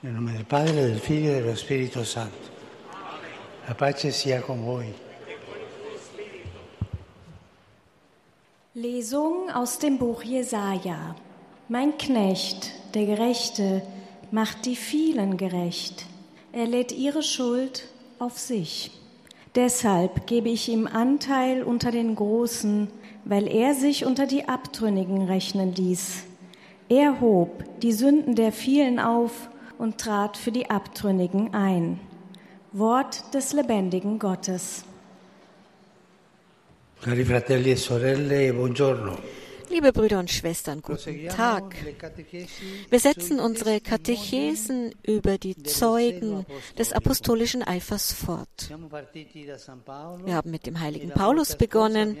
[0.00, 2.36] Nel nome del Padre, del Figlio e dello Spirito Santo.
[3.66, 4.94] La pace sia con voi.
[8.74, 11.16] Lesung aus dem Buch Jesaja.
[11.66, 13.82] Mein Knecht, der Gerechte,
[14.30, 16.06] macht die vielen gerecht.
[16.52, 17.88] Er lädt ihre Schuld
[18.20, 18.92] auf sich.
[19.56, 22.88] Deshalb gebe ich ihm Anteil unter den Großen,
[23.24, 26.22] weil er sich unter die Abtrünnigen rechnen ließ.
[26.88, 29.48] Er hob die Sünden der vielen auf
[29.78, 32.00] und trat für die Abtrünnigen ein.
[32.72, 34.84] Wort des lebendigen Gottes.
[37.00, 39.16] Cari fratelli e sorelle, buongiorno.
[39.70, 41.74] Liebe Brüder und Schwestern, guten Tag.
[42.88, 46.46] Wir setzen unsere Katechesen über die Zeugen
[46.78, 48.70] des apostolischen Eifers fort.
[50.24, 52.16] Wir haben mit dem heiligen Paulus begonnen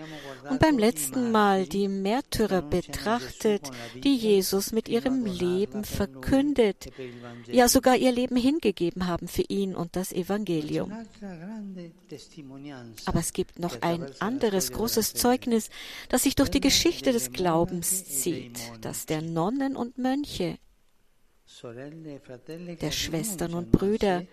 [0.48, 6.90] und beim letzten Mal die Märtyrer betrachtet, die Jesus mit ihrem Leben verkündet,
[7.46, 10.92] ja sogar ihr Leben hingegeben haben für ihn und das Evangelium.
[13.06, 15.70] Aber es gibt noch ein anderes großes Zeugnis,
[16.08, 20.58] das sich durch die Geschichte des Glaubens zieht, das der Nonnen und Mönche,
[22.82, 24.24] der Schwestern und Brüder,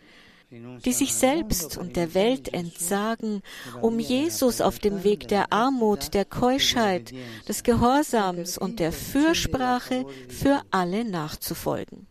[0.49, 3.43] die sich selbst und der Welt entsagen,
[3.79, 7.13] um Jesus auf dem Weg der Armut, der Keuschheit,
[7.47, 12.07] des Gehorsams und der Fürsprache für alle nachzufolgen.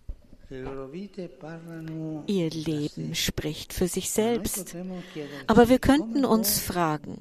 [2.26, 4.76] Ihr Leben spricht für sich selbst.
[5.46, 7.18] Aber wir könnten uns fragen,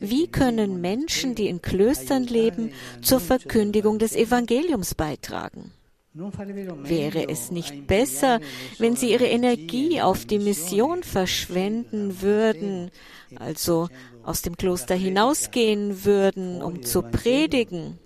[0.00, 5.72] wie können Menschen, die in Klöstern leben, zur Verkündigung des Evangeliums beitragen?
[6.14, 8.40] Wäre es nicht besser,
[8.78, 12.90] wenn sie ihre Energie auf die Mission verschwenden würden,
[13.36, 13.88] also
[14.24, 17.98] aus dem Kloster hinausgehen würden, um zu predigen?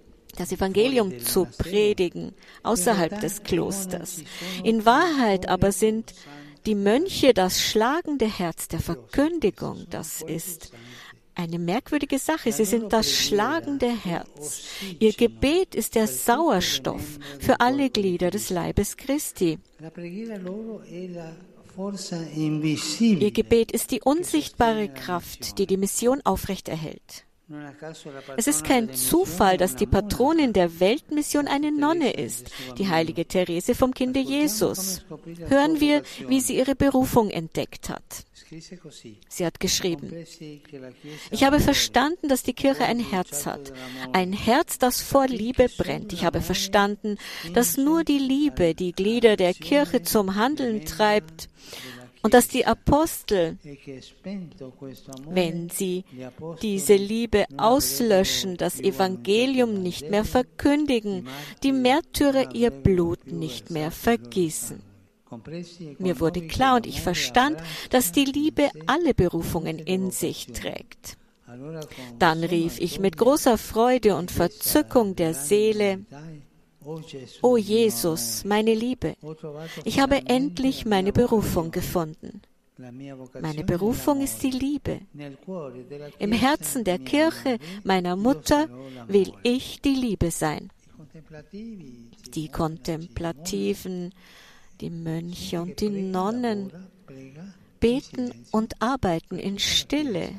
[0.42, 4.22] Das Evangelium zu predigen außerhalb des Klosters.
[4.64, 6.14] In Wahrheit aber sind
[6.66, 9.86] die Mönche das schlagende Herz der Verkündigung.
[9.90, 10.72] Das ist
[11.36, 12.50] eine merkwürdige Sache.
[12.50, 14.64] Sie sind das schlagende Herz.
[14.98, 19.60] Ihr Gebet ist der Sauerstoff für alle Glieder des Leibes Christi.
[23.00, 27.26] Ihr Gebet ist die unsichtbare Kraft, die die Mission aufrechterhält.
[28.36, 33.74] Es ist kein Zufall, dass die Patronin der Weltmission eine Nonne ist, die heilige Therese
[33.74, 35.04] vom Kinde Jesus.
[35.48, 38.24] Hören wir, wie sie ihre Berufung entdeckt hat.
[39.28, 40.26] Sie hat geschrieben,
[41.30, 43.72] ich habe verstanden, dass die Kirche ein Herz hat,
[44.12, 46.12] ein Herz, das vor Liebe brennt.
[46.12, 47.16] Ich habe verstanden,
[47.54, 51.48] dass nur die Liebe die Glieder der Kirche zum Handeln treibt
[52.22, 53.58] und dass die Apostel,
[55.28, 56.04] wenn sie
[56.62, 61.28] diese Liebe auslöschen, das Evangelium nicht mehr verkündigen,
[61.62, 64.82] die Märtyrer ihr Blut nicht mehr vergießen.
[65.98, 67.58] Mir wurde klar und ich verstand,
[67.90, 71.16] dass die Liebe alle Berufungen in sich trägt.
[72.18, 76.04] Dann rief ich mit großer Freude und Verzückung der Seele,
[77.42, 79.14] O Jesus, meine Liebe,
[79.84, 82.42] ich habe endlich meine Berufung gefunden.
[82.78, 85.00] Meine Berufung ist die Liebe.
[86.18, 88.68] Im Herzen der Kirche, meiner Mutter,
[89.06, 90.70] will ich die Liebe sein.
[92.34, 94.12] Die Kontemplativen,
[94.80, 96.72] die Mönche und die Nonnen
[97.78, 100.30] beten und arbeiten in Stille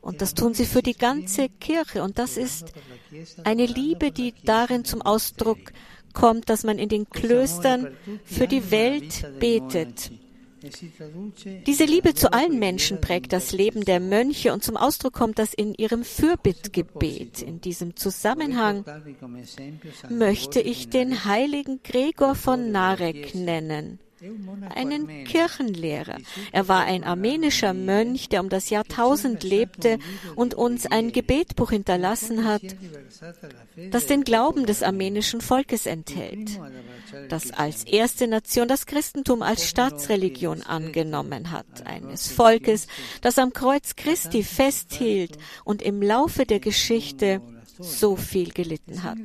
[0.00, 2.02] und das tun sie für die ganze Kirche.
[2.02, 2.72] Und das ist
[3.44, 5.58] eine Liebe, die darin zum Ausdruck
[6.12, 7.88] kommt, dass man in den Klöstern
[8.24, 10.10] für die Welt betet.
[11.66, 15.54] Diese Liebe zu allen Menschen prägt das Leben der Mönche und zum Ausdruck kommt das
[15.54, 17.40] in ihrem Fürbittgebet.
[17.40, 18.84] In diesem Zusammenhang
[20.10, 24.00] möchte ich den heiligen Gregor von Narek nennen
[24.74, 26.18] einen Kirchenlehrer.
[26.52, 29.98] Er war ein armenischer Mönch, der um das Jahrtausend lebte
[30.36, 32.62] und uns ein Gebetbuch hinterlassen hat,
[33.90, 36.60] das den Glauben des armenischen Volkes enthält,
[37.28, 42.86] das als erste Nation das Christentum als Staatsreligion angenommen hat, eines Volkes,
[43.20, 47.40] das am Kreuz Christi festhielt und im Laufe der Geschichte
[47.80, 49.18] so viel gelitten hat.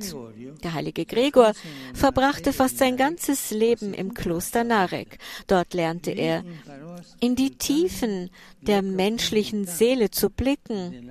[0.64, 1.54] Der heilige Gregor
[1.94, 5.18] verbrachte fast sein ganzes Leben im Kloster Narek.
[5.48, 6.44] Dort lernte er,
[7.20, 8.30] in die Tiefen
[8.62, 11.10] der menschlichen Seele zu blicken.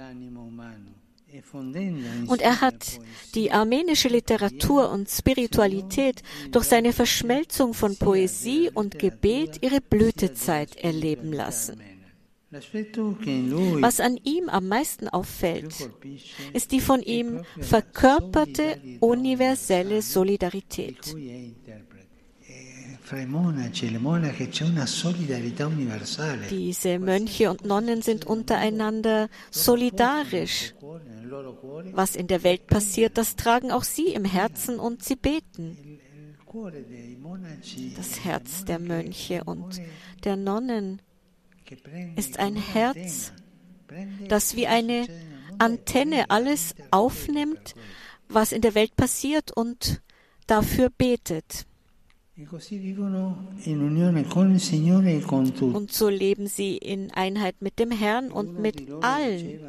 [2.29, 3.01] Und er hat
[3.35, 11.33] die armenische Literatur und Spiritualität durch seine Verschmelzung von Poesie und Gebet ihre Blütezeit erleben
[11.33, 11.81] lassen.
[13.81, 15.91] Was an ihm am meisten auffällt,
[16.53, 21.17] ist die von ihm verkörperte universelle Solidarität.
[26.51, 30.75] Diese Mönche und Nonnen sind untereinander solidarisch.
[31.93, 35.77] Was in der Welt passiert, das tragen auch sie im Herzen und sie beten.
[37.97, 39.81] Das Herz der Mönche und
[40.23, 41.03] der Nonnen
[42.17, 43.33] ist ein Herz,
[44.29, 45.07] das wie eine
[45.59, 47.75] Antenne alles aufnimmt,
[48.29, 50.03] was in der Welt passiert und
[50.47, 51.67] dafür betet.
[55.61, 59.61] Und so leben sie in Einheit mit dem Herrn und mit allen.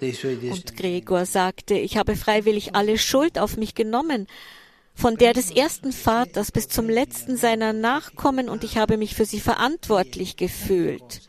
[0.00, 4.26] Und Gregor sagte, ich habe freiwillig alle Schuld auf mich genommen,
[4.94, 9.24] von der des ersten Vaters bis zum letzten seiner Nachkommen, und ich habe mich für
[9.24, 11.22] sie verantwortlich gefühlt.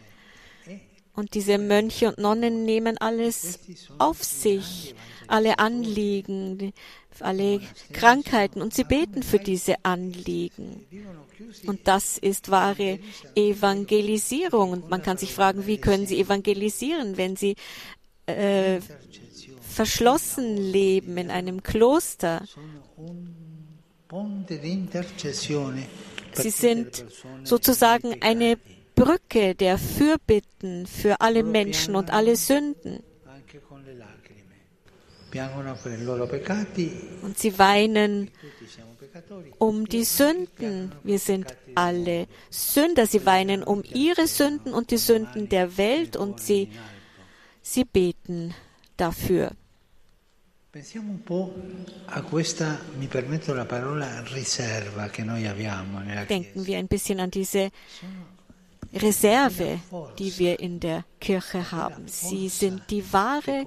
[1.16, 3.60] Und diese Mönche und Nonnen nehmen alles
[3.98, 4.94] auf sich,
[5.28, 6.74] alle Anliegen,
[7.22, 7.62] alle
[7.94, 10.86] Krankheiten, und sie beten für diese Anliegen.
[11.66, 13.00] Und das ist wahre
[13.36, 14.72] Evangelisierung.
[14.72, 17.56] Und man kann sich fragen, wie können sie evangelisieren, wenn sie
[18.26, 18.80] äh,
[19.62, 22.44] verschlossen leben in einem Kloster?
[26.34, 27.06] Sie sind
[27.44, 28.58] sozusagen eine
[28.96, 33.04] Brücke der Fürbitten für alle Menschen und alle Sünden.
[37.22, 38.32] Und sie weinen
[39.58, 40.94] um die Sünden.
[41.04, 43.06] Wir sind alle Sünder.
[43.06, 46.70] Sie weinen um ihre Sünden und die Sünden der Welt und sie,
[47.66, 48.54] sie beten
[48.96, 49.52] dafür.
[50.70, 51.54] Pensiamo un po'
[52.06, 57.20] a questa, mi permetto la parola, riserva che noi abbiamo nella Denken wir ein bisschen
[57.20, 57.72] an diese
[58.92, 59.80] Reserve,
[60.18, 62.08] die wir in der Kirche haben.
[62.08, 63.66] Sie sind die wahre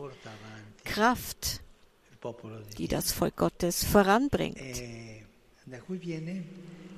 [0.85, 1.61] Kraft,
[2.77, 4.59] die das Volk Gottes voranbringt.
[5.65, 6.45] Da cui viene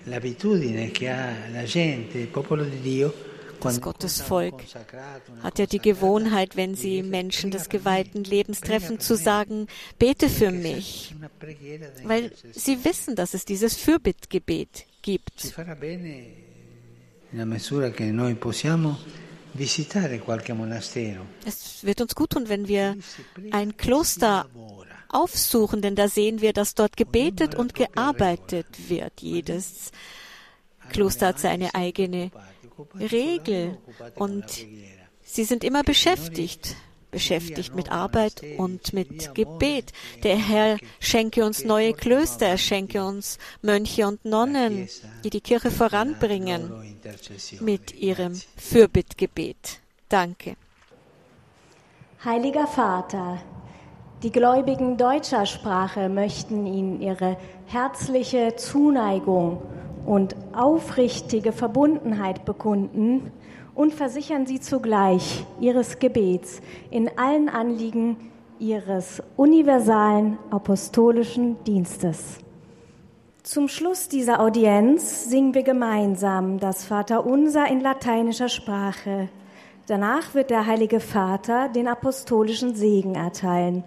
[0.05, 3.30] l'abitudine che ha la gente, il popolo di Dio,
[3.61, 4.65] das Gottesvolk
[5.43, 9.67] hat ja die Gewohnheit, wenn sie Menschen des geweihten Lebens treffen, zu sagen,
[9.99, 11.15] bete für mich,
[12.05, 15.55] weil sie wissen, dass es dieses Fürbittgebet gibt.
[21.47, 22.97] Es wird uns gut tun, wenn wir
[23.51, 24.47] ein Kloster
[25.09, 29.21] aufsuchen, denn da sehen wir, dass dort gebetet und gearbeitet wird.
[29.21, 29.91] Jedes
[30.91, 32.31] Kloster hat seine eigene
[32.95, 33.79] Regel
[34.15, 34.45] und
[35.23, 36.77] sie sind immer beschäftigt,
[37.11, 39.93] beschäftigt mit Arbeit und mit Gebet.
[40.23, 44.89] Der Herr schenke uns neue Klöster, er schenke uns Mönche und Nonnen,
[45.25, 46.99] die die Kirche voranbringen
[47.61, 49.81] mit ihrem Fürbittgebet.
[50.09, 50.57] Danke.
[52.25, 53.41] Heiliger Vater,
[54.23, 59.63] die Gläubigen deutscher Sprache möchten Ihnen ihre herzliche Zuneigung
[60.11, 63.31] und aufrichtige Verbundenheit bekunden
[63.77, 66.61] und versichern sie zugleich ihres Gebets
[66.91, 68.17] in allen Anliegen
[68.59, 72.39] ihres universalen apostolischen Dienstes.
[73.45, 79.29] Zum Schluss dieser Audienz singen wir gemeinsam das Vaterunser in lateinischer Sprache.
[79.87, 83.85] Danach wird der Heilige Vater den apostolischen Segen erteilen.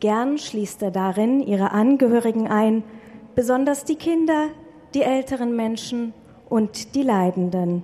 [0.00, 2.82] Gern schließt er darin ihre Angehörigen ein,
[3.36, 4.48] besonders die Kinder,
[4.94, 6.12] die älteren Menschen
[6.48, 7.82] und die Leidenden.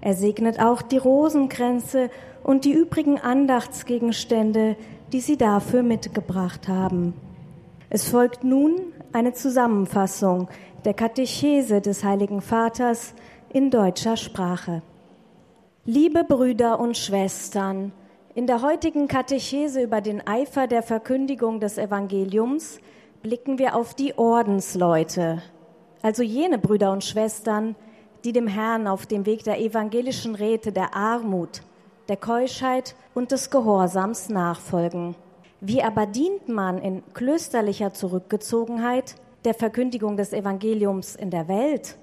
[0.00, 2.10] Er segnet auch die Rosenkränze
[2.42, 4.76] und die übrigen Andachtsgegenstände,
[5.12, 7.14] die sie dafür mitgebracht haben.
[7.88, 8.80] Es folgt nun
[9.12, 10.48] eine Zusammenfassung
[10.84, 13.14] der Katechese des Heiligen Vaters
[13.52, 14.82] in deutscher Sprache.
[15.84, 17.92] Liebe Brüder und Schwestern,
[18.34, 22.80] in der heutigen Katechese über den Eifer der Verkündigung des Evangeliums
[23.22, 25.42] blicken wir auf die Ordensleute,
[26.02, 27.76] also jene Brüder und Schwestern,
[28.24, 31.62] die dem Herrn auf dem Weg der evangelischen Räte der Armut,
[32.08, 35.14] der Keuschheit und des Gehorsams nachfolgen.
[35.60, 41.96] Wie aber dient man in klösterlicher Zurückgezogenheit der Verkündigung des Evangeliums in der Welt?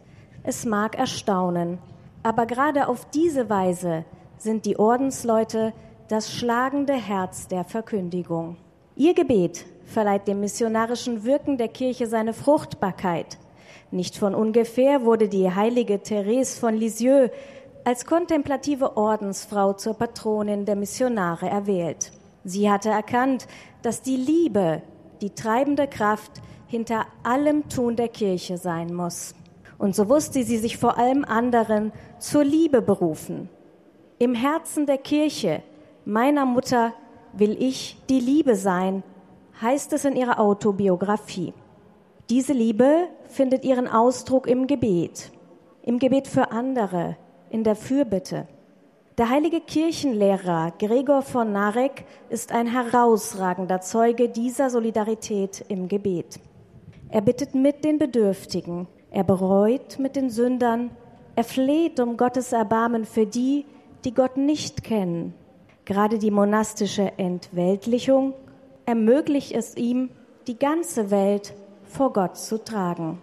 [0.44, 1.78] Es mag erstaunen,
[2.24, 4.06] aber gerade auf diese Weise
[4.38, 5.74] sind die Ordensleute
[6.08, 8.56] das schlagende Herz der Verkündigung.
[8.96, 13.38] Ihr Gebet verleiht dem missionarischen Wirken der Kirche seine Fruchtbarkeit.
[13.92, 17.32] Nicht von ungefähr wurde die heilige Therese von Lisieux
[17.84, 22.12] als kontemplative Ordensfrau zur Patronin der Missionare erwählt.
[22.44, 23.48] Sie hatte erkannt,
[23.82, 24.82] dass die Liebe
[25.22, 29.34] die treibende Kraft hinter allem Tun der Kirche sein muss.
[29.80, 33.50] Und so wusste sie sich vor allem anderen zur Liebe berufen.
[34.20, 35.64] Im Herzen der Kirche,
[36.06, 36.94] meiner Mutter,
[37.34, 39.04] will ich die Liebe sein,
[39.62, 41.54] heißt es in ihrer Autobiografie.
[42.30, 45.32] Diese Liebe findet ihren Ausdruck im Gebet,
[45.82, 47.18] im Gebet für andere,
[47.50, 48.48] in der Fürbitte.
[49.18, 56.40] Der heilige Kirchenlehrer Gregor von Narek ist ein herausragender Zeuge dieser Solidarität im Gebet.
[57.10, 60.92] Er bittet mit den Bedürftigen, er bereut mit den Sündern,
[61.36, 63.66] er fleht um Gottes Erbarmen für die,
[64.06, 65.34] die Gott nicht kennen.
[65.84, 68.36] Gerade die monastische Entweltlichung
[68.86, 70.12] ermöglicht es ihm,
[70.46, 71.56] die ganze Welt
[71.90, 73.18] vor Gott zu tragen.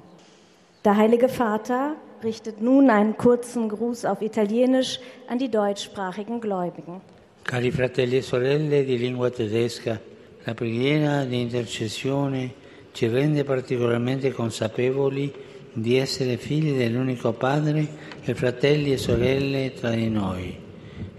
[0.85, 7.01] Der Heilige Vater richtet nun einen kurzen Gruß auf Italienisch an die deutschsprachigen Gläubigen.
[7.45, 10.01] Cari fratelli e sorelle di lingua tedesca,
[10.45, 12.53] la preghiera di intercessione
[12.93, 15.33] ci rende particolarmente consapevoli
[15.73, 17.87] di essere figli dell'unico Padre
[18.25, 20.57] e fratelli e sorelle tra di noi,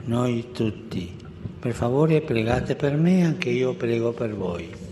[0.05, 1.15] noi tutti.
[1.59, 4.86] Per favore pregate per me, anche io prego per voi.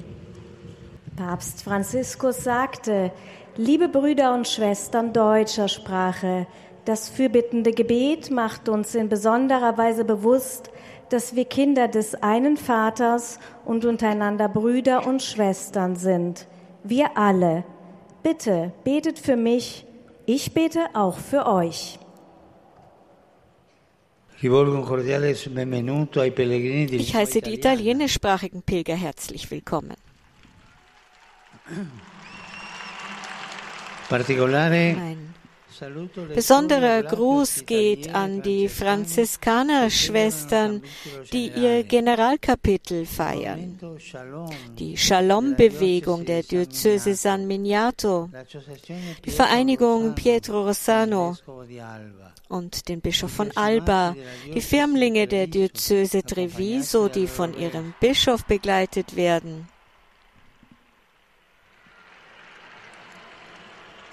[1.15, 3.11] Papst Franziskus sagte,
[3.55, 6.45] liebe Brüder und Schwestern deutscher Sprache,
[6.83, 10.71] das fürbittende Gebet macht uns in besonderer Weise bewusst,
[11.09, 16.47] dass wir Kinder des einen Vaters und untereinander Brüder und Schwestern sind.
[16.83, 17.63] Wir alle.
[18.21, 19.85] Bitte betet für mich,
[20.25, 21.97] ich bete auch für euch.
[24.41, 24.51] Ich
[27.15, 29.95] heiße die italienischsprachigen Pilger herzlich willkommen.
[34.09, 35.35] Mein
[36.33, 40.81] Besonderer Gruß geht an die Franziskanerschwestern,
[41.33, 43.77] die ihr Generalkapitel feiern.
[44.77, 48.29] Die Shalom-Bewegung der Diözese San Miniato,
[49.25, 51.35] die Vereinigung Pietro Rossano
[52.47, 54.15] und den Bischof von Alba,
[54.53, 59.67] die Firmlinge der Diözese Treviso, die von ihrem Bischof begleitet werden.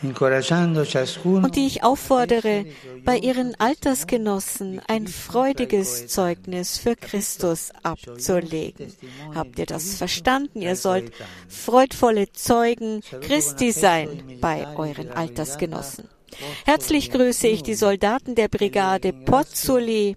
[0.02, 2.66] Und die ich auffordere,
[3.04, 8.92] bei ihren Altersgenossen ein freudiges Zeugnis für Christus abzulegen.
[9.34, 10.60] Habt ihr das verstanden?
[10.60, 11.12] Ihr sollt
[11.48, 16.08] freudvolle Zeugen Christi sein bei euren Altersgenossen.
[16.64, 20.16] Herzlich grüße ich die Soldaten der Brigade Pozzoli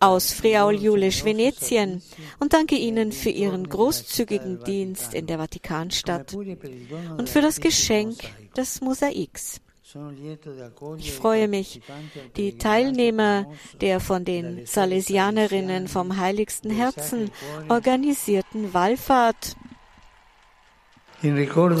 [0.00, 2.02] aus Friaul-Julisch Venetien
[2.38, 8.16] und danke Ihnen für Ihren großzügigen Dienst in der Vatikanstadt und für das Geschenk
[8.56, 9.60] des Mosaiks.
[10.98, 11.80] Ich freue mich,
[12.36, 13.46] die Teilnehmer
[13.80, 17.30] der von den Salesianerinnen vom Heiligsten Herzen
[17.68, 19.56] organisierten Wallfahrt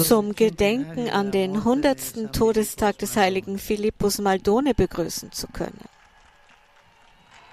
[0.02, 2.32] zum Gedenken an den 100.
[2.32, 5.80] Todestag des heiligen Philippus Maldone begrüßen zu können.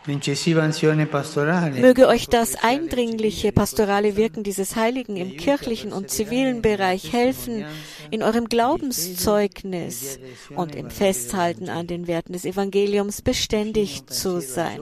[0.06, 7.66] Möge euch das eindringliche pastorale Wirken dieses Heiligen im kirchlichen und zivilen Bereich helfen,
[8.12, 10.20] in eurem Glaubenszeugnis
[10.56, 14.82] und im Festhalten an den Werten des Evangeliums beständig zu sein.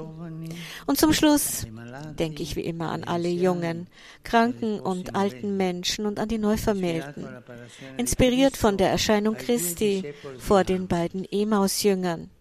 [0.87, 1.67] Und zum Schluss
[2.17, 3.87] denke ich wie immer an alle jungen,
[4.23, 7.27] kranken und alten Menschen und an die Neuvermählten,
[7.97, 12.31] inspiriert von der Erscheinung Christi vor den beiden Emaus-Jüngern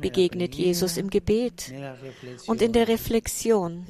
[0.00, 1.72] Begegnet Jesus im Gebet
[2.46, 3.86] und in der Reflexion.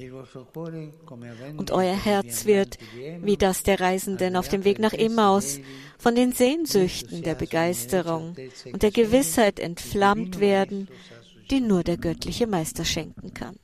[1.56, 2.78] Und euer Herz wird,
[3.20, 5.60] wie das der Reisenden auf dem Weg nach Emmaus,
[5.98, 8.36] von den Sehnsüchten der Begeisterung
[8.72, 10.88] und der Gewissheit entflammt werden,
[11.50, 13.56] die nur der göttliche Meister schenken kann.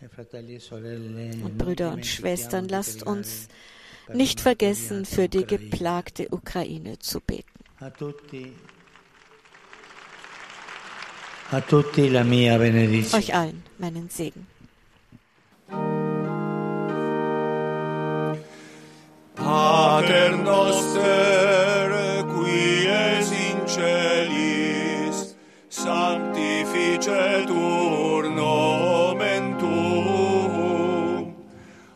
[0.00, 3.48] Und Brüder und Schwestern, lasst uns
[4.12, 7.46] nicht vergessen, für die geplagte Ukraine zu beten.
[11.52, 13.24] A tutti la mia benedizione.
[13.24, 14.46] Euch allen meinen Segen.
[19.34, 25.34] Pater noster, qui es in celis,
[25.68, 31.34] sanctificetur nomen tuum,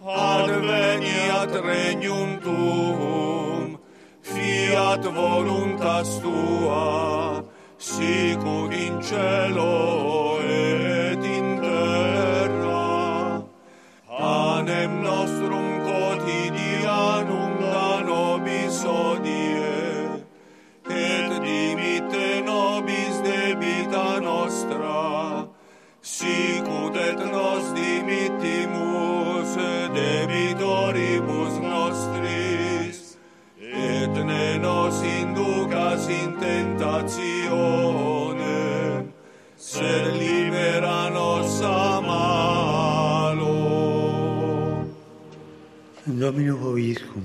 [0.02, 3.78] adveniat regnum tuum,
[4.20, 7.13] fiat voluntas tua,
[8.04, 9.00] sicut in
[46.24, 47.22] Dominus Vobiscum.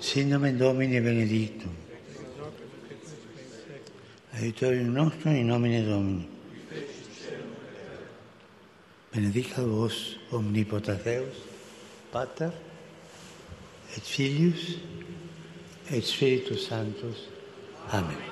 [0.00, 1.76] sin nomen Domini benedictum,
[4.32, 6.28] aiutorium nostrum in nomine Domini.
[9.12, 11.36] Benedicat vos omnipotens Deus,
[12.10, 12.52] Pater,
[13.96, 14.78] et Filius,
[15.90, 17.28] et Spiritus Sanctus.
[17.92, 18.29] Amen.